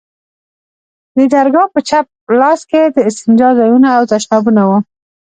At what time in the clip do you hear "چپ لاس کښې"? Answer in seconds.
1.89-2.81